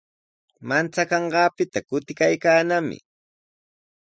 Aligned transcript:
Manchakanqaapita 0.69 1.79
kutikaykaanami. 1.87 2.97